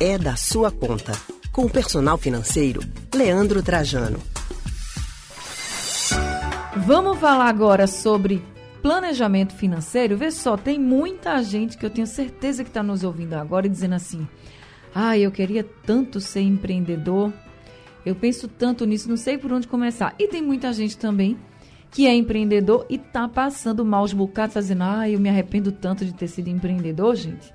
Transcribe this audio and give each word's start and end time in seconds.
é 0.00 0.16
da 0.16 0.34
sua 0.34 0.70
conta. 0.70 1.12
Com 1.52 1.66
o 1.66 1.70
personal 1.70 2.16
financeiro, 2.16 2.80
Leandro 3.14 3.62
Trajano. 3.62 4.18
Vamos 6.86 7.18
falar 7.18 7.48
agora 7.48 7.86
sobre 7.86 8.42
planejamento 8.80 9.54
financeiro. 9.54 10.16
Vê 10.16 10.30
só, 10.30 10.56
tem 10.56 10.80
muita 10.80 11.42
gente 11.42 11.76
que 11.76 11.84
eu 11.84 11.90
tenho 11.90 12.06
certeza 12.06 12.64
que 12.64 12.70
está 12.70 12.82
nos 12.82 13.04
ouvindo 13.04 13.34
agora 13.34 13.66
e 13.66 13.70
dizendo 13.70 13.94
assim: 13.94 14.26
ah, 14.94 15.18
eu 15.18 15.30
queria 15.30 15.66
tanto 15.84 16.18
ser 16.18 16.40
empreendedor, 16.40 17.30
eu 18.06 18.14
penso 18.14 18.48
tanto 18.48 18.86
nisso, 18.86 19.06
não 19.06 19.18
sei 19.18 19.36
por 19.36 19.52
onde 19.52 19.68
começar. 19.68 20.14
E 20.18 20.28
tem 20.28 20.40
muita 20.40 20.72
gente 20.72 20.96
também 20.96 21.36
que 21.90 22.06
é 22.06 22.14
empreendedor 22.14 22.86
e 22.88 22.94
está 22.94 23.28
passando 23.28 23.84
maus 23.84 24.14
bocados, 24.14 24.54
tá 24.54 24.60
dizendo, 24.60 24.84
ah, 24.84 25.10
eu 25.10 25.20
me 25.20 25.28
arrependo 25.28 25.70
tanto 25.70 26.06
de 26.06 26.14
ter 26.14 26.28
sido 26.28 26.48
empreendedor, 26.48 27.14
gente. 27.16 27.52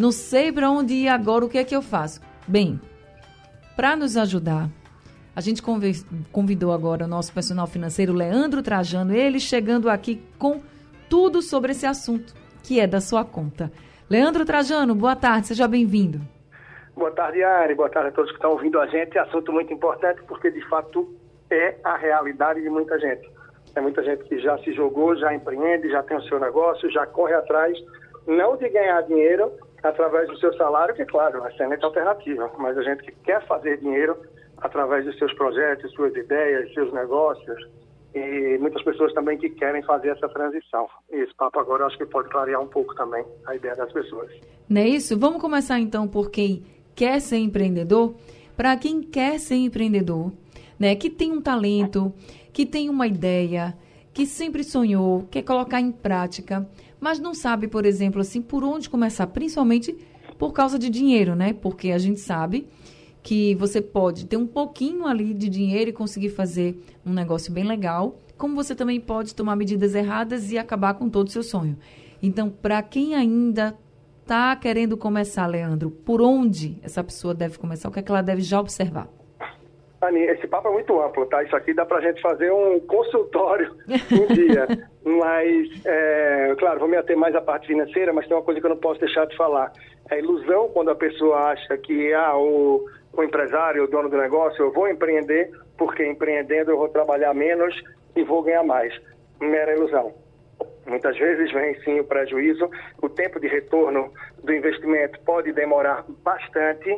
Não 0.00 0.10
sei 0.10 0.50
para 0.50 0.70
onde 0.70 0.94
ir 0.94 1.08
agora, 1.08 1.44
o 1.44 1.48
que 1.50 1.58
é 1.58 1.62
que 1.62 1.76
eu 1.76 1.82
faço? 1.82 2.22
Bem, 2.48 2.80
para 3.76 3.94
nos 3.94 4.16
ajudar, 4.16 4.66
a 5.36 5.42
gente 5.42 5.62
convidou 6.32 6.72
agora 6.72 7.04
o 7.04 7.06
nosso 7.06 7.30
personal 7.34 7.66
financeiro, 7.66 8.14
Leandro 8.14 8.62
Trajano, 8.62 9.14
ele 9.14 9.38
chegando 9.38 9.90
aqui 9.90 10.22
com 10.38 10.62
tudo 11.06 11.42
sobre 11.42 11.72
esse 11.72 11.84
assunto, 11.84 12.32
que 12.62 12.80
é 12.80 12.86
da 12.86 12.98
sua 12.98 13.26
conta. 13.26 13.70
Leandro 14.08 14.46
Trajano, 14.46 14.94
boa 14.94 15.14
tarde, 15.14 15.48
seja 15.48 15.68
bem-vindo. 15.68 16.18
Boa 16.96 17.10
tarde, 17.10 17.44
Ari. 17.44 17.74
Boa 17.74 17.90
tarde 17.90 18.08
a 18.08 18.12
todos 18.12 18.30
que 18.30 18.38
estão 18.38 18.52
ouvindo 18.52 18.80
a 18.80 18.86
gente. 18.86 19.18
Assunto 19.18 19.52
muito 19.52 19.70
importante 19.70 20.22
porque, 20.26 20.50
de 20.50 20.66
fato, 20.70 21.14
é 21.50 21.76
a 21.84 21.98
realidade 21.98 22.62
de 22.62 22.70
muita 22.70 22.98
gente. 22.98 23.30
É 23.76 23.82
muita 23.82 24.02
gente 24.02 24.24
que 24.24 24.38
já 24.38 24.56
se 24.60 24.72
jogou, 24.72 25.14
já 25.14 25.34
empreende, 25.34 25.90
já 25.90 26.02
tem 26.02 26.16
o 26.16 26.22
seu 26.22 26.40
negócio, 26.40 26.90
já 26.90 27.06
corre 27.06 27.34
atrás, 27.34 27.76
não 28.26 28.56
de 28.56 28.66
ganhar 28.70 29.02
dinheiro 29.02 29.52
através 29.82 30.28
do 30.28 30.38
seu 30.38 30.52
salário, 30.56 30.94
que, 30.94 31.04
claro, 31.04 31.44
é 31.44 31.50
excelente 31.50 31.84
alternativa, 31.84 32.50
mas 32.58 32.76
a 32.76 32.82
gente 32.82 33.02
que 33.02 33.12
quer 33.24 33.46
fazer 33.46 33.78
dinheiro 33.78 34.16
através 34.58 35.04
dos 35.04 35.16
seus 35.18 35.32
projetos, 35.34 35.90
suas 35.92 36.14
ideias, 36.14 36.72
seus 36.74 36.92
negócios, 36.92 37.68
e 38.14 38.58
muitas 38.58 38.82
pessoas 38.82 39.12
também 39.14 39.38
que 39.38 39.48
querem 39.50 39.82
fazer 39.82 40.08
essa 40.08 40.28
transição. 40.28 40.88
E 41.10 41.16
esse 41.16 41.34
papo 41.34 41.58
agora 41.58 41.86
acho 41.86 41.96
que 41.96 42.06
pode 42.06 42.28
clarear 42.28 42.60
um 42.60 42.66
pouco 42.66 42.94
também 42.94 43.24
a 43.46 43.54
ideia 43.54 43.76
das 43.76 43.92
pessoas. 43.92 44.30
Não 44.68 44.80
é 44.80 44.88
isso? 44.88 45.18
Vamos 45.18 45.40
começar 45.40 45.78
então 45.78 46.08
por 46.08 46.30
quem 46.30 46.64
quer 46.94 47.20
ser 47.20 47.38
empreendedor. 47.38 48.14
Para 48.56 48.76
quem 48.76 49.00
quer 49.00 49.38
ser 49.38 49.54
empreendedor, 49.54 50.32
né, 50.78 50.94
que 50.94 51.08
tem 51.08 51.32
um 51.32 51.40
talento, 51.40 52.12
que 52.52 52.66
tem 52.66 52.90
uma 52.90 53.06
ideia, 53.06 53.74
que 54.12 54.26
sempre 54.26 54.64
sonhou, 54.64 55.26
quer 55.30 55.42
colocar 55.42 55.80
em 55.80 55.92
prática, 55.92 56.68
mas 57.00 57.18
não 57.18 57.34
sabe, 57.34 57.66
por 57.66 57.86
exemplo, 57.86 58.20
assim, 58.20 58.42
por 58.42 58.62
onde 58.62 58.90
começar, 58.90 59.26
principalmente 59.28 59.96
por 60.38 60.52
causa 60.52 60.78
de 60.78 60.90
dinheiro, 60.90 61.34
né? 61.34 61.52
Porque 61.52 61.90
a 61.90 61.98
gente 61.98 62.20
sabe 62.20 62.68
que 63.22 63.54
você 63.54 63.80
pode 63.80 64.26
ter 64.26 64.36
um 64.36 64.46
pouquinho 64.46 65.06
ali 65.06 65.34
de 65.34 65.48
dinheiro 65.48 65.90
e 65.90 65.92
conseguir 65.92 66.30
fazer 66.30 66.82
um 67.04 67.12
negócio 67.12 67.52
bem 67.52 67.64
legal, 67.64 68.20
como 68.36 68.54
você 68.54 68.74
também 68.74 69.00
pode 69.00 69.34
tomar 69.34 69.56
medidas 69.56 69.94
erradas 69.94 70.50
e 70.50 70.58
acabar 70.58 70.94
com 70.94 71.08
todo 71.08 71.28
o 71.28 71.30
seu 71.30 71.42
sonho. 71.42 71.76
Então, 72.22 72.48
para 72.48 72.82
quem 72.82 73.14
ainda 73.14 73.76
está 74.22 74.54
querendo 74.56 74.96
começar, 74.96 75.46
Leandro, 75.46 75.90
por 75.90 76.22
onde 76.22 76.78
essa 76.82 77.02
pessoa 77.02 77.34
deve 77.34 77.58
começar? 77.58 77.88
O 77.88 77.92
que, 77.92 77.98
é 77.98 78.02
que 78.02 78.10
ela 78.10 78.22
deve 78.22 78.42
já 78.42 78.60
observar? 78.60 79.19
Ani, 80.00 80.22
esse 80.22 80.46
papo 80.46 80.68
é 80.68 80.72
muito 80.72 80.98
amplo, 81.00 81.26
tá? 81.26 81.42
Isso 81.42 81.54
aqui 81.54 81.74
dá 81.74 81.84
para 81.84 81.98
a 81.98 82.00
gente 82.00 82.22
fazer 82.22 82.50
um 82.50 82.80
consultório 82.80 83.70
um 84.12 84.26
dia. 84.34 84.66
Mas, 85.04 85.84
é, 85.84 86.54
claro, 86.58 86.80
vou 86.80 86.88
me 86.88 86.96
ater 86.96 87.16
mais 87.16 87.34
à 87.34 87.40
parte 87.40 87.66
financeira, 87.66 88.12
mas 88.12 88.26
tem 88.26 88.34
uma 88.34 88.42
coisa 88.42 88.60
que 88.60 88.66
eu 88.66 88.70
não 88.70 88.78
posso 88.78 89.00
deixar 89.00 89.26
de 89.26 89.36
falar. 89.36 89.72
É 90.10 90.18
ilusão 90.18 90.70
quando 90.70 90.90
a 90.90 90.94
pessoa 90.94 91.50
acha 91.50 91.76
que 91.76 92.14
ah, 92.14 92.34
o, 92.34 92.86
o 93.12 93.22
empresário, 93.22 93.84
o 93.84 93.88
dono 93.88 94.08
do 94.08 94.16
negócio, 94.16 94.64
eu 94.64 94.72
vou 94.72 94.88
empreender, 94.88 95.50
porque 95.76 96.06
empreendendo 96.06 96.70
eu 96.70 96.78
vou 96.78 96.88
trabalhar 96.88 97.34
menos 97.34 97.74
e 98.16 98.22
vou 98.24 98.42
ganhar 98.42 98.64
mais. 98.64 98.98
Mera 99.38 99.76
ilusão. 99.76 100.14
Muitas 100.86 101.16
vezes 101.18 101.52
vem 101.52 101.78
sim 101.82 102.00
o 102.00 102.04
prejuízo, 102.04 102.68
o 103.02 103.08
tempo 103.08 103.38
de 103.38 103.46
retorno 103.46 104.12
do 104.42 104.52
investimento 104.52 105.20
pode 105.20 105.52
demorar 105.52 106.04
bastante 106.24 106.90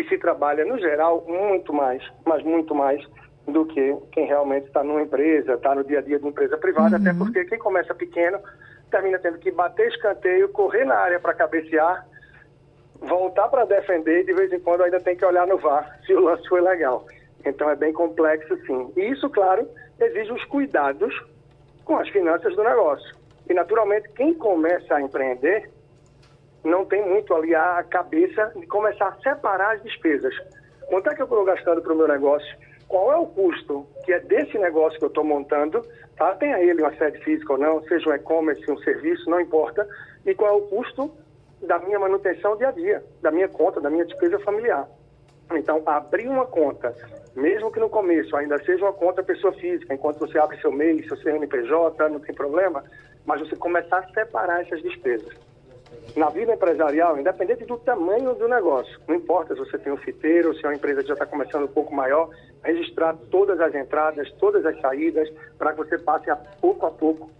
e 0.00 0.08
se 0.08 0.16
trabalha, 0.18 0.64
no 0.64 0.78
geral, 0.78 1.24
muito 1.28 1.72
mais, 1.72 2.02
mas 2.24 2.42
muito 2.42 2.74
mais 2.74 3.06
do 3.46 3.66
que 3.66 3.96
quem 4.12 4.26
realmente 4.26 4.66
está 4.66 4.82
numa 4.82 5.02
empresa, 5.02 5.54
está 5.54 5.74
no 5.74 5.84
dia 5.84 5.98
a 5.98 6.02
dia 6.02 6.18
de 6.18 6.24
uma 6.24 6.30
empresa 6.30 6.56
privada, 6.56 6.96
uhum. 6.96 7.02
até 7.02 7.12
porque 7.12 7.44
quem 7.44 7.58
começa 7.58 7.94
pequeno 7.94 8.38
termina 8.90 9.18
tendo 9.18 9.38
que 9.38 9.50
bater 9.50 9.88
escanteio, 9.88 10.48
correr 10.48 10.84
na 10.84 10.94
área 10.94 11.20
para 11.20 11.34
cabecear, 11.34 12.06
voltar 13.00 13.48
para 13.48 13.64
defender 13.64 14.20
e 14.20 14.24
de 14.24 14.32
vez 14.32 14.52
em 14.52 14.60
quando 14.60 14.82
ainda 14.82 15.00
tem 15.00 15.16
que 15.16 15.24
olhar 15.24 15.46
no 15.46 15.58
VAR 15.58 15.98
se 16.06 16.14
o 16.14 16.20
lance 16.20 16.48
foi 16.48 16.60
legal. 16.60 17.06
Então 17.44 17.68
é 17.70 17.76
bem 17.76 17.92
complexo 17.92 18.56
sim. 18.66 18.92
E 18.96 19.10
isso, 19.10 19.28
claro, 19.30 19.68
exige 19.98 20.32
os 20.32 20.44
cuidados 20.44 21.14
com 21.84 21.96
as 21.96 22.08
finanças 22.08 22.54
do 22.56 22.62
negócio. 22.62 23.16
E 23.48 23.54
naturalmente 23.54 24.08
quem 24.10 24.34
começa 24.34 24.94
a 24.94 25.02
empreender 25.02 25.70
não 26.64 26.84
tem 26.84 27.06
muito 27.06 27.34
ali 27.34 27.54
a 27.54 27.82
cabeça 27.88 28.52
de 28.56 28.66
começar 28.66 29.08
a 29.08 29.20
separar 29.20 29.76
as 29.76 29.82
despesas. 29.82 30.34
Quanto 30.86 31.08
é 31.08 31.14
que 31.14 31.22
eu 31.22 31.24
estou 31.24 31.44
gastando 31.44 31.80
para 31.80 31.92
o 31.92 31.96
meu 31.96 32.08
negócio? 32.08 32.56
Qual 32.88 33.12
é 33.12 33.16
o 33.16 33.26
custo 33.26 33.86
que 34.04 34.12
é 34.12 34.20
desse 34.20 34.58
negócio 34.58 34.98
que 34.98 35.04
eu 35.04 35.08
estou 35.08 35.24
montando? 35.24 35.84
Tá? 36.16 36.34
Tenha 36.34 36.60
ele 36.60 36.82
uma 36.82 36.94
sede 36.96 37.18
física 37.24 37.52
ou 37.52 37.58
não, 37.58 37.82
seja 37.84 38.10
um 38.10 38.14
e-commerce, 38.14 38.70
um 38.70 38.78
serviço, 38.78 39.30
não 39.30 39.40
importa. 39.40 39.88
E 40.26 40.34
qual 40.34 40.50
é 40.50 40.56
o 40.56 40.62
custo 40.62 41.10
da 41.62 41.78
minha 41.78 41.98
manutenção 41.98 42.56
dia 42.56 42.68
a 42.68 42.72
dia, 42.72 43.04
da 43.22 43.30
minha 43.30 43.48
conta, 43.48 43.80
da 43.80 43.88
minha 43.88 44.04
despesa 44.04 44.38
familiar. 44.40 44.88
Então, 45.52 45.82
abrir 45.86 46.28
uma 46.28 46.46
conta, 46.46 46.94
mesmo 47.34 47.70
que 47.70 47.80
no 47.80 47.88
começo 47.88 48.36
ainda 48.36 48.58
seja 48.64 48.84
uma 48.84 48.92
conta 48.92 49.22
pessoa 49.22 49.52
física, 49.54 49.92
enquanto 49.92 50.18
você 50.18 50.38
abre 50.38 50.60
seu 50.60 50.72
MEI, 50.72 51.06
seu 51.06 51.16
CNPJ, 51.16 52.08
não 52.08 52.20
tem 52.20 52.34
problema, 52.34 52.84
mas 53.24 53.40
você 53.40 53.56
começar 53.56 53.98
a 53.98 54.12
separar 54.12 54.62
essas 54.62 54.82
despesas 54.82 55.49
na 56.16 56.28
vida 56.28 56.54
empresarial, 56.54 57.18
independente 57.18 57.64
do 57.64 57.76
tamanho 57.78 58.34
do 58.34 58.48
negócio, 58.48 58.98
não 59.06 59.14
importa 59.14 59.54
se 59.54 59.60
você 59.60 59.78
tem 59.78 59.92
um 59.92 59.96
fiteiro, 59.96 60.54
se 60.54 60.64
é 60.64 60.68
uma 60.68 60.74
empresa 60.74 61.02
que 61.02 61.08
já 61.08 61.14
está 61.14 61.26
começando 61.26 61.64
um 61.64 61.72
pouco 61.72 61.94
maior, 61.94 62.30
registrar 62.62 63.16
todas 63.30 63.60
as 63.60 63.74
entradas, 63.74 64.30
todas 64.32 64.64
as 64.64 64.80
saídas, 64.80 65.28
para 65.58 65.72
que 65.72 65.78
você 65.78 65.98
passe 65.98 66.30
a 66.30 66.36
pouco 66.36 66.86
a 66.86 66.90
pouco 66.90 67.30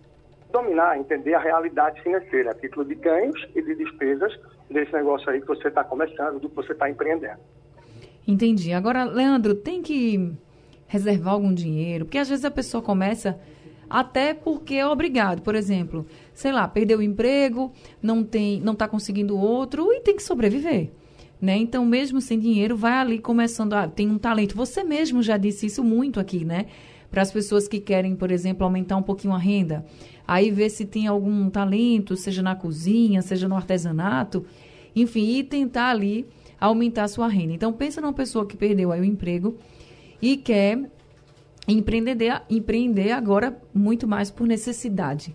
dominar, 0.53 0.98
entender 0.98 1.34
a 1.34 1.41
realidade 1.41 2.00
financeira, 2.03 2.50
a 2.50 2.54
título 2.54 2.84
de 2.84 2.94
ganhos 2.94 3.47
e 3.54 3.62
de 3.62 3.75
despesas 3.75 4.38
desse 4.69 4.92
negócio 4.92 5.30
aí 5.30 5.41
que 5.41 5.47
você 5.47 5.69
está 5.69 5.84
começando, 5.84 6.41
do 6.41 6.48
que 6.48 6.56
você 6.56 6.72
está 6.72 6.88
empreendendo. 6.88 7.41
Entendi. 8.26 8.72
Agora, 8.72 9.04
Leandro, 9.04 9.54
tem 9.54 9.82
que 9.82 10.32
reservar 10.86 11.34
algum 11.34 11.54
dinheiro, 11.54 12.04
porque 12.04 12.19
às 12.19 12.28
vezes 12.28 12.44
a 12.44 12.50
pessoa 12.50 12.82
começa 12.82 13.38
até 13.91 14.33
porque 14.33 14.77
é 14.77 14.87
obrigado. 14.87 15.43
Por 15.43 15.56
exemplo, 15.56 16.06
sei 16.33 16.53
lá, 16.53 16.69
perdeu 16.69 17.01
o 17.01 17.03
emprego, 17.03 17.73
não 18.01 18.23
tem, 18.23 18.61
não 18.61 18.73
está 18.73 18.87
conseguindo 18.87 19.37
outro 19.37 19.93
e 19.93 20.01
tem 20.01 20.15
que 20.15 20.23
sobreviver. 20.23 20.93
Né? 21.41 21.56
Então, 21.56 21.84
mesmo 21.84 22.21
sem 22.21 22.39
dinheiro, 22.39 22.77
vai 22.77 22.93
ali 22.93 23.19
começando 23.19 23.73
a. 23.73 23.89
Tem 23.89 24.09
um 24.09 24.19
talento. 24.19 24.55
Você 24.55 24.84
mesmo 24.84 25.23
já 25.23 25.37
disse 25.37 25.67
isso 25.67 25.83
muito 25.83 26.21
aqui, 26.21 26.45
né? 26.45 26.67
Para 27.11 27.23
as 27.23 27.33
pessoas 27.33 27.67
que 27.67 27.81
querem, 27.81 28.15
por 28.15 28.31
exemplo, 28.31 28.62
aumentar 28.62 28.97
um 28.97 29.03
pouquinho 29.03 29.34
a 29.34 29.39
renda. 29.39 29.84
Aí 30.28 30.51
ver 30.51 30.69
se 30.69 30.84
tem 30.84 31.07
algum 31.09 31.51
talento, 31.51 32.15
seja 32.15 32.43
na 32.43 32.55
cozinha, 32.55 33.22
seja 33.22 33.49
no 33.49 33.57
artesanato, 33.57 34.45
enfim, 34.95 35.39
e 35.39 35.43
tentar 35.43 35.89
ali 35.89 36.27
aumentar 36.61 37.05
a 37.05 37.09
sua 37.09 37.27
renda. 37.27 37.55
Então, 37.55 37.72
pensa 37.72 38.01
numa 38.01 38.12
pessoa 38.12 38.47
que 38.47 38.57
perdeu 38.57 38.93
aí 38.93 39.01
o 39.01 39.05
emprego 39.05 39.57
e 40.21 40.37
quer 40.37 40.91
empreender, 41.66 42.43
empreender 42.48 43.12
agora 43.12 43.56
muito 43.75 44.06
mais 44.06 44.31
por 44.31 44.47
necessidade. 44.47 45.34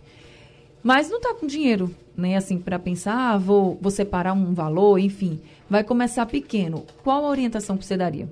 Mas 0.83 1.09
não 1.09 1.17
está 1.17 1.33
com 1.33 1.47
dinheiro, 1.47 1.89
né? 2.15 2.35
Assim, 2.35 2.59
para 2.59 2.77
pensar, 2.77 3.33
ah, 3.33 3.37
vou, 3.37 3.75
vou 3.81 3.91
separar 3.91 4.33
um 4.33 4.53
valor, 4.53 4.99
enfim. 4.99 5.41
Vai 5.69 5.83
começar 5.83 6.25
pequeno. 6.27 6.85
Qual 7.03 7.25
a 7.25 7.29
orientação 7.29 7.77
que 7.77 7.85
você 7.85 7.97
daria? 7.97 8.27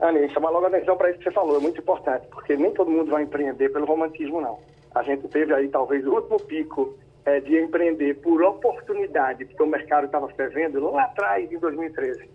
Ani, 0.00 0.28
chama 0.32 0.50
logo 0.50 0.66
a 0.66 0.68
atenção 0.68 0.96
para 0.96 1.10
isso 1.10 1.18
que 1.18 1.24
você 1.24 1.32
falou, 1.32 1.56
é 1.56 1.60
muito 1.60 1.80
importante, 1.80 2.26
porque 2.28 2.56
nem 2.56 2.72
todo 2.72 2.90
mundo 2.90 3.10
vai 3.10 3.22
empreender 3.22 3.70
pelo 3.70 3.86
romantismo, 3.86 4.40
não. 4.40 4.58
A 4.94 5.02
gente 5.02 5.26
teve 5.28 5.52
aí 5.52 5.68
talvez 5.68 6.06
o 6.06 6.12
último 6.12 6.38
pico 6.40 6.94
é, 7.24 7.40
de 7.40 7.58
empreender 7.58 8.14
por 8.20 8.42
oportunidade, 8.42 9.44
porque 9.46 9.62
o 9.62 9.66
mercado 9.66 10.06
estava 10.06 10.28
fervendo 10.28 10.80
lá 10.90 11.04
atrás, 11.04 11.50
em 11.50 11.58
2013 11.58 12.28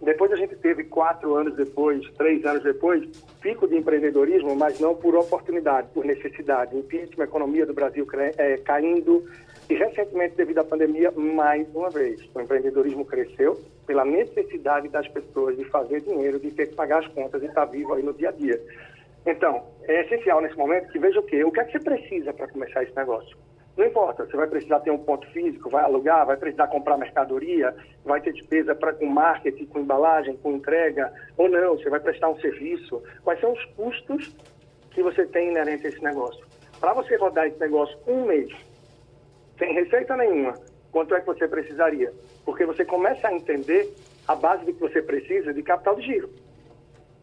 depois 0.00 0.30
a 0.30 0.36
gente 0.36 0.54
teve 0.56 0.84
quatro 0.84 1.34
anos 1.34 1.56
depois, 1.56 2.08
três 2.16 2.44
anos 2.44 2.62
depois, 2.62 3.04
pico 3.40 3.66
de 3.66 3.76
empreendedorismo, 3.76 4.54
mas 4.54 4.78
não 4.78 4.94
por 4.94 5.16
oportunidade, 5.16 5.88
por 5.92 6.04
necessidade. 6.04 6.76
Impeachment, 6.76 7.24
a 7.24 7.28
economia 7.28 7.66
do 7.66 7.74
Brasil 7.74 8.06
é, 8.36 8.56
caindo 8.58 9.24
e 9.68 9.74
recentemente, 9.74 10.36
devido 10.36 10.58
à 10.58 10.64
pandemia, 10.64 11.10
mais 11.10 11.68
uma 11.74 11.90
vez, 11.90 12.20
o 12.34 12.40
empreendedorismo 12.40 13.04
cresceu 13.04 13.60
pela 13.86 14.04
necessidade 14.04 14.88
das 14.88 15.06
pessoas 15.08 15.56
de 15.56 15.64
fazer 15.64 16.00
dinheiro, 16.00 16.38
de 16.38 16.50
ter 16.52 16.68
que 16.68 16.74
pagar 16.74 17.00
as 17.00 17.08
contas 17.08 17.42
e 17.42 17.46
estar 17.46 17.66
vivo 17.66 17.92
aí 17.92 18.02
no 18.02 18.14
dia 18.14 18.30
a 18.30 18.32
dia. 18.32 18.58
Então, 19.26 19.62
é 19.82 20.02
essencial 20.02 20.40
nesse 20.40 20.56
momento 20.56 20.90
que 20.90 20.98
veja 20.98 21.20
o 21.20 21.22
quê? 21.22 21.44
O 21.44 21.50
que 21.50 21.60
é 21.60 21.64
que 21.64 21.72
você 21.72 21.80
precisa 21.80 22.32
para 22.32 22.48
começar 22.48 22.82
esse 22.82 22.96
negócio? 22.96 23.36
Não 23.78 23.86
importa, 23.86 24.26
você 24.26 24.36
vai 24.36 24.48
precisar 24.48 24.80
ter 24.80 24.90
um 24.90 24.98
ponto 24.98 25.24
físico, 25.28 25.70
vai 25.70 25.84
alugar, 25.84 26.26
vai 26.26 26.36
precisar 26.36 26.66
comprar 26.66 26.98
mercadoria, 26.98 27.72
vai 28.04 28.20
ter 28.20 28.32
despesa 28.32 28.74
pra, 28.74 28.92
com 28.92 29.06
marketing, 29.06 29.66
com 29.66 29.78
embalagem, 29.78 30.36
com 30.36 30.50
entrega, 30.50 31.12
ou 31.36 31.48
não, 31.48 31.78
você 31.78 31.88
vai 31.88 32.00
prestar 32.00 32.28
um 32.28 32.40
serviço. 32.40 33.00
Quais 33.22 33.38
são 33.38 33.52
os 33.52 33.64
custos 33.76 34.34
que 34.90 35.00
você 35.00 35.24
tem 35.26 35.50
inerente 35.50 35.86
a 35.86 35.90
esse 35.90 36.02
negócio? 36.02 36.44
Para 36.80 36.92
você 36.92 37.14
rodar 37.14 37.46
esse 37.46 37.60
negócio 37.60 37.96
um 38.08 38.24
mês, 38.24 38.50
sem 39.56 39.72
receita 39.72 40.16
nenhuma, 40.16 40.54
quanto 40.90 41.14
é 41.14 41.20
que 41.20 41.26
você 41.26 41.46
precisaria? 41.46 42.12
Porque 42.44 42.66
você 42.66 42.84
começa 42.84 43.28
a 43.28 43.32
entender 43.32 43.94
a 44.26 44.34
base 44.34 44.64
do 44.64 44.72
que 44.72 44.80
você 44.80 45.00
precisa 45.00 45.54
de 45.54 45.62
capital 45.62 45.94
de 45.94 46.02
giro. 46.02 46.30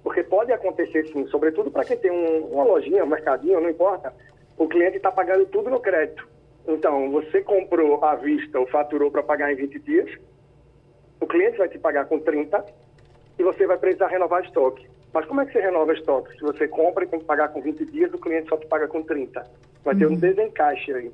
Porque 0.01 0.23
pode 0.23 0.53
acontecer 0.53 1.05
sim, 1.07 1.27
sobretudo 1.27 1.69
para 1.69 1.83
quem 1.83 1.97
tem 1.97 2.11
um, 2.11 2.45
uma 2.45 2.63
lojinha, 2.63 3.03
um 3.03 3.07
mercadinho, 3.07 3.59
não 3.59 3.69
importa, 3.69 4.13
o 4.57 4.69
cliente 4.69 4.95
está 4.95 5.11
pagando 5.11 5.45
tudo 5.47 5.69
no 5.69 5.81
crédito. 5.81 6.34
Então, 6.67 7.11
você 7.11 7.41
comprou 7.41 8.03
à 8.03 8.15
vista 8.15 8.59
ou 8.59 8.67
faturou 8.67 9.11
para 9.11 9.23
pagar 9.23 9.51
em 9.51 9.55
20 9.55 9.79
dias, 9.79 10.09
o 11.19 11.27
cliente 11.27 11.57
vai 11.57 11.69
te 11.69 11.77
pagar 11.77 12.05
com 12.05 12.19
30 12.19 12.65
e 13.37 13.43
você 13.43 13.67
vai 13.67 13.77
precisar 13.77 14.07
renovar 14.07 14.43
estoque. 14.43 14.87
Mas 15.13 15.25
como 15.25 15.41
é 15.41 15.45
que 15.45 15.53
você 15.53 15.61
renova 15.61 15.93
estoque? 15.93 16.33
Se 16.35 16.41
você 16.41 16.67
compra 16.67 17.05
e 17.05 17.07
tem 17.07 17.19
que 17.19 17.25
pagar 17.25 17.49
com 17.49 17.61
20 17.61 17.85
dias, 17.85 18.13
o 18.13 18.17
cliente 18.17 18.49
só 18.49 18.57
te 18.57 18.67
paga 18.67 18.87
com 18.87 19.01
30. 19.01 19.41
Vai 19.83 19.93
uhum. 19.93 19.99
ter 19.99 20.05
um 20.07 20.09
uhum. 20.09 20.19
desencaixe 20.19 20.93
aí. 20.93 21.11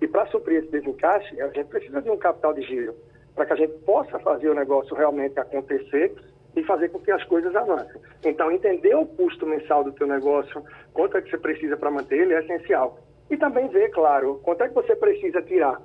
E 0.00 0.06
para 0.06 0.26
suprir 0.26 0.58
esse 0.58 0.70
desencaixe, 0.70 1.40
a 1.40 1.48
gente 1.48 1.66
precisa 1.66 2.02
de 2.02 2.10
um 2.10 2.16
capital 2.16 2.52
de 2.52 2.62
giro, 2.62 2.94
para 3.34 3.46
que 3.46 3.52
a 3.52 3.56
gente 3.56 3.72
possa 3.84 4.18
fazer 4.18 4.50
o 4.50 4.54
negócio 4.54 4.94
realmente 4.94 5.38
acontecer 5.40 6.14
e 6.54 6.62
fazer 6.64 6.88
com 6.90 6.98
que 6.98 7.10
as 7.10 7.24
coisas 7.24 7.54
avancem. 7.54 8.00
Então, 8.24 8.50
entender 8.52 8.94
o 8.94 9.06
custo 9.06 9.46
mensal 9.46 9.82
do 9.82 9.92
teu 9.92 10.06
negócio, 10.06 10.62
quanto 10.92 11.16
é 11.16 11.22
que 11.22 11.30
você 11.30 11.38
precisa 11.38 11.76
para 11.76 11.90
manter 11.90 12.18
ele, 12.18 12.34
é 12.34 12.40
essencial. 12.40 12.98
E 13.30 13.36
também 13.36 13.68
ver, 13.68 13.90
claro, 13.90 14.40
quanto 14.42 14.62
é 14.62 14.68
que 14.68 14.74
você 14.74 14.96
precisa 14.96 15.42
tirar. 15.42 15.80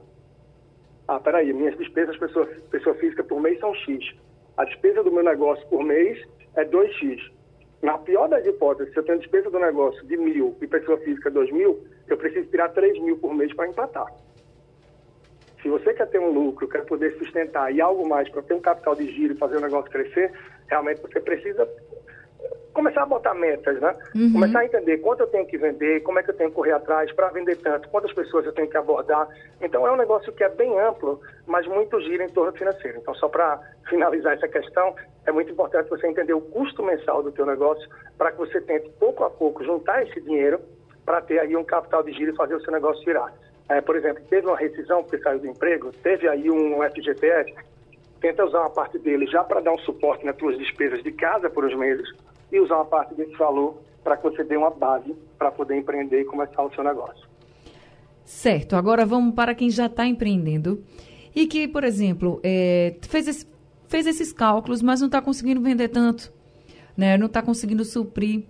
Ah, 1.08 1.20
peraí, 1.20 1.52
minhas 1.52 1.78
despesas 1.78 2.18
pessoa, 2.18 2.46
pessoa 2.72 2.96
física 2.96 3.24
por 3.24 3.42
mês 3.42 3.60
são 3.60 3.74
X. 3.76 4.16
A 4.56 4.64
despesa 4.64 5.04
do 5.04 5.12
meu 5.12 5.24
negócio 5.24 5.66
por 5.68 5.84
mês 5.84 6.24
é 6.56 6.64
2X. 6.64 7.32
Na 7.82 7.98
pior 7.98 8.30
das 8.30 8.46
hipóteses, 8.46 8.94
se 8.94 9.00
eu 9.00 9.04
tenho 9.04 9.20
despesa 9.20 9.50
do 9.50 9.60
negócio 9.60 10.06
de 10.08 10.16
mil 10.16 10.56
e 10.62 10.68
pessoa 10.68 10.98
física 11.00 11.30
dois 11.30 11.52
mil, 11.52 11.84
eu 12.08 12.16
preciso 12.16 12.50
tirar 12.50 12.70
3 12.70 12.98
mil 13.02 13.18
por 13.18 13.34
mês 13.34 13.54
para 13.54 13.68
empatar. 13.68 14.08
Se 15.62 15.68
você 15.68 15.94
quer 15.94 16.08
ter 16.08 16.20
um 16.20 16.32
lucro, 16.32 16.68
quer 16.68 16.86
poder 16.86 17.18
sustentar 17.18 17.74
e 17.74 17.82
algo 17.82 18.08
mais 18.08 18.30
para 18.30 18.42
ter 18.42 18.54
um 18.54 18.62
capital 18.62 18.96
de 18.96 19.12
giro 19.12 19.34
e 19.34 19.38
fazer 19.38 19.58
o 19.58 19.62
negócio 19.62 19.92
crescer, 19.92 20.32
realmente 20.68 21.02
você 21.02 21.20
precisa 21.20 21.68
começar 22.74 23.04
a 23.04 23.06
botar 23.06 23.34
metas, 23.34 23.80
né? 23.80 23.96
Uhum. 24.16 24.34
Começar 24.34 24.60
a 24.60 24.66
entender 24.66 24.98
quanto 24.98 25.22
eu 25.22 25.28
tenho 25.28 25.46
que 25.46 25.58
vender, 25.58 26.02
como 26.02 26.20
é 26.20 26.24
que 26.24 26.32
eu 26.32 26.36
tenho 26.36 26.50
que 26.50 26.56
correr 26.56 26.72
atrás 26.72 27.12
para 27.14 27.30
vender 27.30 27.56
tanto, 27.58 27.88
quantas 27.90 28.12
pessoas 28.12 28.46
eu 28.46 28.52
tenho 28.52 28.70
que 28.70 28.78
abordar. 28.78 29.28
Então 29.62 29.88
é 29.88 29.92
um 29.92 29.96
negócio 29.96 30.34
que 30.34 30.44
é 30.44 30.50
bem 30.50 30.78
amplo, 30.80 31.22
mas 31.46 31.68
muito 31.68 32.02
gira 32.02 32.26
em 32.26 32.30
torno 32.30 32.52
financeiro. 32.54 32.98
Então 32.98 33.14
só 33.16 33.30
para 33.30 33.60
finalizar 33.90 34.34
essa 34.34 34.48
questão, 34.48 34.96
é 35.26 35.32
muito 35.32 35.52
importante 35.52 35.90
você 35.90 36.08
entender 36.08 36.34
o 36.34 36.42
custo 36.42 36.84
mensal 36.84 37.22
do 37.22 37.32
teu 37.32 37.46
negócio 37.46 37.88
para 38.18 38.32
que 38.32 38.38
você 38.38 38.60
tente 38.60 38.90
pouco 39.00 39.24
a 39.24 39.30
pouco 39.30 39.64
juntar 39.64 40.04
esse 40.04 40.20
dinheiro 40.22 40.60
para 41.06 41.22
ter 41.22 41.40
aí 41.40 41.56
um 41.56 41.64
capital 41.64 42.02
de 42.02 42.12
giro 42.12 42.34
e 42.34 42.36
fazer 42.36 42.56
o 42.56 42.62
seu 42.62 42.72
negócio 42.72 43.04
girar. 43.04 43.32
É, 43.70 43.80
por 43.82 43.96
exemplo, 43.96 44.24
teve 44.30 44.48
uma 44.48 44.58
rescisão 44.58 45.04
porque 45.04 45.20
saiu 45.20 45.40
do 45.40 45.48
emprego, 45.48 45.92
teve 46.04 46.28
aí 46.28 46.50
um 46.50 46.82
FGTS, 46.84 47.54
tenta 48.20 48.46
usar 48.46 48.60
uma 48.62 48.70
parte 48.70 48.98
dele 49.00 49.26
já 49.28 49.44
para 49.44 49.62
dar 49.62 49.72
um 49.72 49.80
suporte 49.80 50.26
nas 50.26 50.38
suas 50.38 50.58
despesas 50.58 51.02
de 51.04 51.12
casa 51.12 51.50
por 51.50 51.66
uns 51.66 51.76
meses 51.76 52.08
e 52.54 52.60
usar 52.60 52.76
uma 52.76 52.86
parte 52.86 53.16
desse 53.16 53.36
valor 53.36 53.82
para 54.04 54.16
que 54.16 54.24
você 54.24 54.44
dê 54.44 54.56
uma 54.56 54.70
base 54.70 55.14
para 55.38 55.52
poder 55.52 55.76
empreender 55.76 56.22
e 56.22 56.26
começar 56.26 56.64
o 56.64 56.74
seu 56.74 56.84
negócio. 56.84 57.28
Certo. 58.24 58.76
Agora 58.76 59.06
vamos 59.06 59.34
para 59.34 59.56
quem 59.56 59.70
já 59.70 59.88
está 59.88 60.06
empreendendo 60.06 60.84
e 61.36 61.48
que, 61.48 61.68
por 61.68 61.84
exemplo, 61.84 62.40
é, 62.44 62.96
fez, 63.02 63.28
esse, 63.28 63.48
fez 63.88 64.06
esses 64.06 64.32
cálculos, 64.32 64.82
mas 64.84 65.02
não 65.02 65.08
está 65.08 65.20
conseguindo 65.20 65.62
vender 65.62 65.90
tanto, 65.90 66.32
né? 66.96 67.18
não 67.18 67.26
está 67.26 67.42
conseguindo 67.42 67.84
suprir 67.84 68.46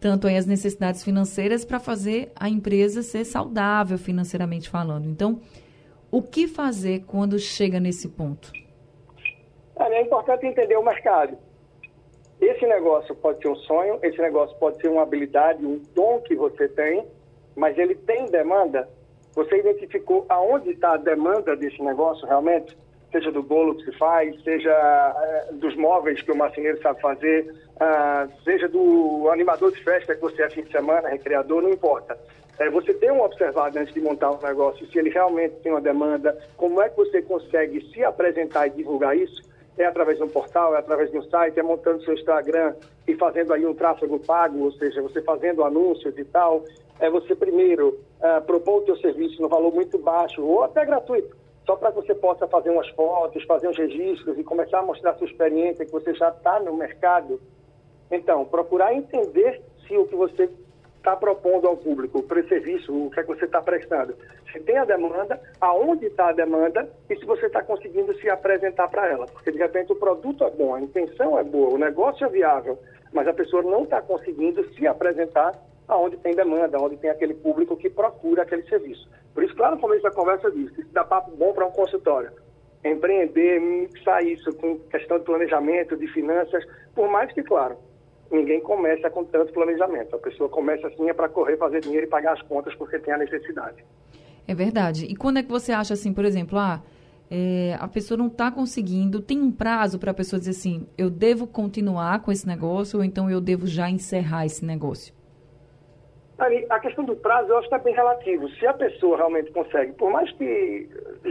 tanto 0.00 0.26
as 0.28 0.46
necessidades 0.46 1.02
financeiras 1.02 1.64
para 1.64 1.78
fazer 1.78 2.32
a 2.36 2.48
empresa 2.48 3.02
ser 3.02 3.24
saudável 3.24 3.98
financeiramente 3.98 4.68
falando. 4.68 5.08
Então, 5.08 5.40
o 6.10 6.22
que 6.22 6.46
fazer 6.46 7.04
quando 7.06 7.38
chega 7.38 7.80
nesse 7.80 8.08
ponto? 8.08 8.52
É 9.76 10.02
importante 10.02 10.46
entender 10.46 10.76
o 10.76 10.84
mercado. 10.84 11.36
Esse 12.42 12.66
negócio 12.66 13.14
pode 13.14 13.40
ser 13.40 13.48
um 13.48 13.54
sonho, 13.54 14.00
esse 14.02 14.20
negócio 14.20 14.56
pode 14.58 14.80
ser 14.80 14.88
uma 14.88 15.02
habilidade, 15.02 15.64
um 15.64 15.80
dom 15.94 16.20
que 16.22 16.34
você 16.34 16.68
tem, 16.68 17.06
mas 17.54 17.78
ele 17.78 17.94
tem 17.94 18.26
demanda. 18.26 18.88
Você 19.34 19.60
identificou 19.60 20.26
aonde 20.28 20.70
está 20.70 20.94
a 20.94 20.96
demanda 20.96 21.56
desse 21.56 21.80
negócio 21.80 22.26
realmente? 22.26 22.76
seja 23.12 23.30
do 23.30 23.42
bolo 23.42 23.76
que 23.76 23.84
se 23.84 23.92
faz, 23.98 24.42
seja 24.42 24.70
é, 24.70 25.52
dos 25.52 25.76
móveis 25.76 26.22
que 26.22 26.32
o 26.32 26.36
marceneiro 26.36 26.80
sabe 26.80 26.98
fazer, 27.00 27.54
uh, 27.76 28.42
seja 28.42 28.66
do 28.68 29.28
animador 29.30 29.70
de 29.70 29.84
festa 29.84 30.14
que 30.14 30.20
você 30.22 30.42
é 30.42 30.48
fim 30.48 30.62
de 30.62 30.72
semana, 30.72 31.10
recreador, 31.10 31.60
não 31.60 31.70
importa. 31.70 32.18
É, 32.58 32.70
você 32.70 32.94
tem 32.94 33.10
um 33.10 33.22
observado 33.22 33.78
antes 33.78 33.92
de 33.92 34.00
montar 34.00 34.30
um 34.30 34.38
negócio, 34.42 34.86
se 34.86 34.98
ele 34.98 35.10
realmente 35.10 35.56
tem 35.56 35.70
uma 35.70 35.80
demanda, 35.80 36.36
como 36.56 36.80
é 36.80 36.88
que 36.88 36.96
você 36.96 37.20
consegue 37.20 37.86
se 37.92 38.02
apresentar 38.02 38.66
e 38.68 38.70
divulgar 38.70 39.14
isso? 39.14 39.42
É 39.82 39.86
através 39.86 40.16
de 40.18 40.24
um 40.24 40.28
portal, 40.28 40.74
é 40.74 40.78
através 40.78 41.10
de 41.10 41.18
um 41.18 41.22
site, 41.22 41.58
é 41.58 41.62
montando 41.62 42.02
seu 42.04 42.14
Instagram 42.14 42.74
e 43.06 43.14
fazendo 43.16 43.52
aí 43.52 43.66
um 43.66 43.74
tráfego 43.74 44.18
pago, 44.20 44.64
ou 44.64 44.72
seja, 44.72 45.02
você 45.02 45.20
fazendo 45.22 45.64
anúncios 45.64 46.16
e 46.16 46.24
tal. 46.24 46.64
É 47.00 47.10
você 47.10 47.34
primeiro 47.34 48.00
uh, 48.20 48.40
propor 48.46 48.82
o 48.82 48.84
seu 48.86 48.96
serviço 48.98 49.42
no 49.42 49.48
valor 49.48 49.74
muito 49.74 49.98
baixo 49.98 50.42
ou 50.42 50.62
até 50.62 50.84
gratuito 50.84 51.36
só 51.66 51.76
para 51.76 51.90
que 51.92 51.96
você 51.96 52.14
possa 52.14 52.46
fazer 52.48 52.70
umas 52.70 52.88
fotos, 52.90 53.44
fazer 53.44 53.68
uns 53.68 53.78
registros 53.78 54.38
e 54.38 54.44
começar 54.44 54.80
a 54.80 54.82
mostrar 54.82 55.12
a 55.12 55.14
sua 55.14 55.26
experiência, 55.26 55.84
que 55.84 55.92
você 55.92 56.12
já 56.14 56.28
está 56.30 56.58
no 56.60 56.74
mercado. 56.74 57.40
Então, 58.10 58.44
procurar 58.44 58.94
entender 58.94 59.62
se 59.86 59.96
o 59.96 60.06
que 60.06 60.16
você 60.16 60.50
está 61.02 61.16
propondo 61.16 61.66
ao 61.66 61.76
público, 61.76 62.22
para 62.22 62.38
esse 62.38 62.48
serviço, 62.48 62.94
o 62.94 63.10
que 63.10 63.18
é 63.18 63.22
que 63.24 63.28
você 63.28 63.44
está 63.44 63.60
prestando. 63.60 64.14
Se 64.52 64.60
tem 64.60 64.78
a 64.78 64.84
demanda, 64.84 65.40
aonde 65.60 66.06
está 66.06 66.28
a 66.28 66.32
demanda 66.32 66.88
e 67.10 67.16
se 67.16 67.26
você 67.26 67.46
está 67.46 67.60
conseguindo 67.60 68.14
se 68.18 68.30
apresentar 68.30 68.88
para 68.88 69.08
ela. 69.08 69.26
Porque, 69.26 69.50
de 69.50 69.58
repente, 69.58 69.92
o 69.92 69.96
produto 69.96 70.44
é 70.44 70.50
bom, 70.50 70.74
a 70.74 70.80
intenção 70.80 71.36
é 71.36 71.42
boa, 71.42 71.74
o 71.74 71.78
negócio 71.78 72.24
é 72.24 72.28
viável, 72.28 72.78
mas 73.12 73.26
a 73.26 73.32
pessoa 73.32 73.62
não 73.64 73.82
está 73.82 74.00
conseguindo 74.00 74.64
se 74.74 74.86
apresentar 74.86 75.52
aonde 75.88 76.16
tem 76.18 76.34
demanda, 76.34 76.78
onde 76.80 76.96
tem 76.96 77.10
aquele 77.10 77.34
público 77.34 77.76
que 77.76 77.90
procura 77.90 78.42
aquele 78.42 78.62
serviço. 78.68 79.08
Por 79.34 79.42
isso, 79.42 79.56
claro, 79.56 79.74
no 79.74 79.80
começo 79.80 80.02
da 80.04 80.12
conversa 80.12 80.46
eu 80.46 80.52
disse, 80.52 80.80
isso 80.80 80.92
dá 80.92 81.02
papo 81.02 81.32
bom 81.32 81.52
para 81.52 81.66
um 81.66 81.72
consultório. 81.72 82.30
Empreender, 82.84 83.60
mixar 83.60 84.24
isso 84.24 84.54
com 84.54 84.78
questão 84.78 85.18
de 85.18 85.24
planejamento, 85.24 85.96
de 85.96 86.06
finanças, 86.08 86.64
por 86.94 87.08
mais 87.08 87.32
que, 87.32 87.42
claro, 87.42 87.76
ninguém 88.32 88.60
começa 88.60 89.10
com 89.10 89.24
tanto 89.24 89.52
planejamento. 89.52 90.16
A 90.16 90.18
pessoa 90.18 90.48
começa 90.48 90.86
assim 90.88 91.08
é 91.08 91.12
para 91.12 91.28
correr, 91.28 91.56
fazer 91.56 91.80
dinheiro 91.80 92.06
e 92.06 92.08
pagar 92.08 92.32
as 92.32 92.42
contas 92.42 92.74
porque 92.74 92.98
tem 92.98 93.12
a 93.14 93.18
necessidade. 93.18 93.84
É 94.46 94.54
verdade. 94.54 95.06
E 95.06 95.14
quando 95.14 95.38
é 95.38 95.42
que 95.42 95.50
você 95.50 95.72
acha 95.72 95.94
assim, 95.94 96.12
por 96.12 96.24
exemplo, 96.24 96.58
ah, 96.58 96.82
é, 97.30 97.76
a 97.78 97.88
pessoa 97.88 98.18
não 98.18 98.26
está 98.26 98.50
conseguindo, 98.50 99.20
tem 99.20 99.40
um 99.40 99.50
prazo 99.50 99.98
para 99.98 100.10
a 100.10 100.14
pessoa 100.14 100.38
dizer 100.38 100.50
assim, 100.50 100.86
eu 100.98 101.08
devo 101.08 101.46
continuar 101.46 102.20
com 102.22 102.32
esse 102.32 102.46
negócio 102.46 102.98
ou 102.98 103.04
então 103.04 103.30
eu 103.30 103.40
devo 103.40 103.66
já 103.66 103.88
encerrar 103.88 104.44
esse 104.44 104.64
negócio? 104.64 105.14
a 106.70 106.80
questão 106.80 107.04
do 107.04 107.14
prazo 107.14 107.50
eu 107.50 107.58
acho 107.58 107.68
que 107.68 107.74
é 107.74 107.78
bem 107.78 107.94
relativo. 107.94 108.48
Se 108.50 108.66
a 108.66 108.74
pessoa 108.74 109.16
realmente 109.16 109.52
consegue, 109.52 109.92
por 109.92 110.10
mais 110.10 110.28
que 110.32 110.88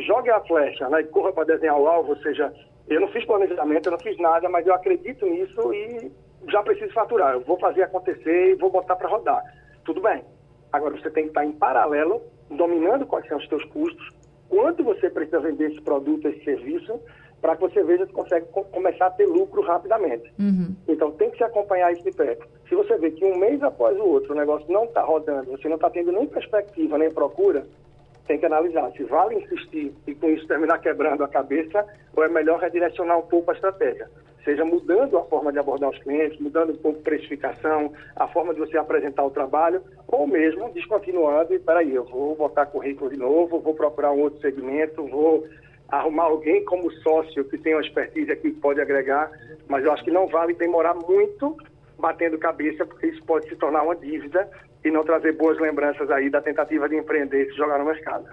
jogue 0.07 0.29
a 0.29 0.39
flecha 0.41 0.87
né, 0.87 1.01
e 1.01 1.03
corra 1.05 1.33
para 1.33 1.53
desenhar 1.53 1.77
o 1.77 1.85
alvo, 1.85 2.11
ou 2.11 2.17
seja, 2.19 2.53
eu 2.87 3.01
não 3.01 3.09
fiz 3.09 3.25
planejamento, 3.25 3.87
eu 3.87 3.91
não 3.91 3.99
fiz 3.99 4.17
nada, 4.17 4.47
mas 4.47 4.65
eu 4.65 4.73
acredito 4.73 5.25
nisso 5.25 5.73
e 5.73 6.09
já 6.49 6.63
preciso 6.63 6.93
faturar. 6.93 7.33
Eu 7.33 7.41
vou 7.41 7.59
fazer 7.59 7.83
acontecer 7.83 8.51
e 8.51 8.55
vou 8.55 8.71
botar 8.71 8.95
para 8.95 9.09
rodar. 9.09 9.43
Tudo 9.83 10.01
bem. 10.01 10.23
Agora 10.71 10.95
você 10.97 11.09
tem 11.09 11.23
que 11.23 11.29
estar 11.29 11.45
em 11.45 11.51
paralelo, 11.51 12.21
dominando 12.49 13.05
quais 13.05 13.27
são 13.27 13.37
os 13.37 13.47
seus 13.47 13.63
custos, 13.65 14.09
quanto 14.49 14.83
você 14.83 15.09
precisa 15.09 15.39
vender 15.39 15.71
esse 15.71 15.81
produto, 15.81 16.27
esse 16.27 16.43
serviço, 16.43 16.99
para 17.41 17.55
que 17.55 17.61
você 17.61 17.83
veja 17.83 18.05
que 18.05 18.13
consegue 18.13 18.45
começar 18.71 19.07
a 19.07 19.11
ter 19.11 19.25
lucro 19.25 19.61
rapidamente. 19.61 20.31
Uhum. 20.39 20.75
Então 20.87 21.11
tem 21.11 21.31
que 21.31 21.37
se 21.37 21.43
acompanhar 21.43 21.91
isso 21.91 22.03
de 22.03 22.11
perto. 22.11 22.47
Se 22.69 22.75
você 22.75 22.97
vê 22.97 23.11
que 23.11 23.25
um 23.25 23.37
mês 23.37 23.61
após 23.63 23.99
o 23.99 24.03
outro 24.03 24.33
o 24.33 24.37
negócio 24.37 24.71
não 24.71 24.85
está 24.85 25.01
rodando, 25.01 25.51
você 25.51 25.67
não 25.67 25.75
está 25.75 25.89
tendo 25.89 26.11
nem 26.11 26.27
perspectiva, 26.27 26.97
nem 26.97 27.11
procura, 27.11 27.65
tem 28.27 28.37
que 28.37 28.45
analisar 28.45 28.91
se 28.91 29.03
vale 29.03 29.35
insistir 29.35 29.93
e 30.05 30.15
com 30.15 30.29
isso 30.29 30.47
terminar 30.47 30.79
quebrando 30.79 31.23
a 31.23 31.27
cabeça 31.27 31.85
ou 32.15 32.23
é 32.23 32.29
melhor 32.29 32.59
redirecionar 32.59 33.17
um 33.17 33.23
pouco 33.23 33.51
a 33.51 33.53
estratégia. 33.53 34.09
Seja 34.43 34.65
mudando 34.65 35.17
a 35.17 35.23
forma 35.25 35.51
de 35.51 35.59
abordar 35.59 35.89
os 35.89 35.99
clientes, 35.99 36.39
mudando 36.39 36.71
um 36.71 36.77
pouco 36.77 36.99
a 36.99 37.03
precificação, 37.03 37.93
a 38.15 38.27
forma 38.27 38.53
de 38.53 38.59
você 38.59 38.77
apresentar 38.77 39.23
o 39.23 39.29
trabalho, 39.29 39.83
ou 40.07 40.25
mesmo 40.25 40.71
descontinuando 40.73 41.53
e, 41.53 41.59
peraí, 41.59 41.93
eu 41.93 42.03
vou 42.05 42.35
botar 42.35 42.65
currículo 42.65 43.11
de 43.11 43.17
novo, 43.17 43.59
vou 43.59 43.75
procurar 43.75 44.11
um 44.11 44.21
outro 44.21 44.41
segmento, 44.41 45.07
vou 45.07 45.45
arrumar 45.87 46.23
alguém 46.23 46.63
como 46.65 46.91
sócio 46.91 47.43
que 47.43 47.57
tem 47.57 47.75
uma 47.75 47.81
expertise 47.81 48.31
aqui 48.31 48.51
que 48.51 48.59
pode 48.59 48.81
agregar, 48.81 49.29
mas 49.67 49.83
eu 49.83 49.91
acho 49.91 50.03
que 50.03 50.11
não 50.11 50.25
vale 50.27 50.53
demorar 50.53 50.95
muito 50.95 51.55
batendo 51.99 52.37
cabeça, 52.39 52.85
porque 52.85 53.07
isso 53.07 53.23
pode 53.23 53.47
se 53.47 53.55
tornar 53.55 53.83
uma 53.83 53.95
dívida 53.95 54.49
e 54.83 54.89
não 54.89 55.03
trazer 55.03 55.33
boas 55.33 55.59
lembranças 55.59 56.09
aí 56.09 56.29
da 56.29 56.41
tentativa 56.41 56.89
de 56.89 56.95
empreender 56.95 57.43
e 57.43 57.51
se 57.51 57.57
jogar 57.57 57.77
no 57.77 57.85
mercado. 57.85 58.27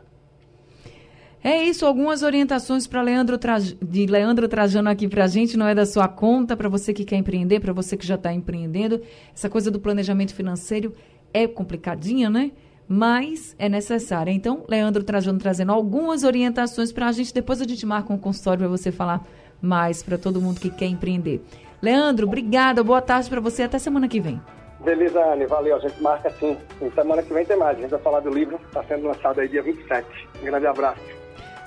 É 1.42 1.62
isso, 1.62 1.87
algumas 1.87 2.23
orientações 2.23 2.87
para 2.87 3.00
Leandro 3.00 3.38
de 3.80 4.07
Leandro 4.07 4.49
Trajano 4.49 4.90
aqui 4.90 5.07
para 5.07 5.25
a 5.25 5.28
gente, 5.28 5.57
não 5.57 5.68
é 5.68 5.75
da 5.75 5.87
sua 5.87 6.09
conta, 6.09 6.57
para 6.57 6.68
você 6.68 6.92
que 6.92 7.04
quer 7.04 7.16
empreender, 7.16 7.61
para 7.61 7.73
você 7.73 7.97
que 7.97 8.04
já 8.04 8.16
está 8.16 8.33
empreendendo. 8.33 9.00
Essa 9.33 9.49
coisa 9.49 9.71
do 9.71 9.78
planejamento 9.78 10.35
financeiro 10.35 10.92
é 11.33 11.47
complicadinha, 11.47 12.28
né? 12.28 12.50
Mas 12.88 13.54
é 13.59 13.68
necessária. 13.68 14.33
Então, 14.33 14.64
Leandro 14.68 15.04
Trajano 15.04 15.38
trazendo 15.38 15.71
algumas 15.71 16.25
orientações 16.25 16.90
para 16.90 17.07
a 17.07 17.12
gente. 17.12 17.33
Depois 17.33 17.61
a 17.61 17.64
gente 17.64 17.87
marca 17.87 18.12
um 18.12 18.18
consultório 18.18 18.61
para 18.61 18.68
você 18.68 18.90
falar 18.90 19.25
mais 19.61 20.02
para 20.02 20.18
todo 20.18 20.40
mundo 20.40 20.59
que 20.59 20.71
quer 20.71 20.87
empreender. 20.87 21.45
Leandro, 21.80 22.26
obrigada, 22.26 22.83
boa 22.83 23.00
tarde 23.00 23.28
para 23.28 23.40
você. 23.40 23.62
Até 23.62 23.78
semana 23.78 24.09
que 24.09 24.21
vem. 24.21 24.40
Beleza, 24.80 25.21
Anne, 25.25 25.47
valeu. 25.47 25.76
A 25.76 25.80
gente 25.80 26.02
marca 26.02 26.30
sim. 26.40 26.57
Semana 26.95 27.23
que 27.23 27.33
vem 27.33 27.45
tem 27.45 27.57
mais. 27.57 27.78
A 27.78 27.80
gente 27.80 27.90
vai 27.90 28.00
falar 28.00 28.21
do 28.21 28.30
livro, 28.30 28.59
está 28.66 28.83
sendo 28.85 29.07
lançado 29.07 29.40
aí 29.40 29.49
dia 29.49 29.62
27. 29.62 30.07
Um 30.40 30.45
grande 30.47 30.66
abraço. 30.66 31.17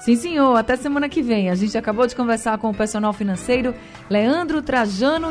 Sim, 0.01 0.15
senhor. 0.15 0.55
Até 0.55 0.75
semana 0.75 1.08
que 1.08 1.22
vem. 1.22 1.51
A 1.51 1.55
gente 1.55 1.77
acabou 1.77 2.08
de 2.08 2.15
conversar 2.15 2.58
com 2.58 2.72
o 2.72 2.74
personal 2.74 3.13
financeiro 3.13 3.75
Leandro 4.10 4.60
Trajano. 4.62 5.27